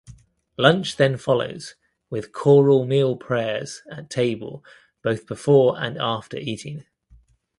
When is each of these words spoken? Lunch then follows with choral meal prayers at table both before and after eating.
Lunch 0.57 0.95
then 0.97 1.15
follows 1.15 1.75
with 2.09 2.31
choral 2.31 2.85
meal 2.87 3.15
prayers 3.15 3.83
at 3.91 4.09
table 4.09 4.63
both 5.03 5.27
before 5.27 5.79
and 5.79 5.95
after 5.99 6.37
eating. 6.37 6.85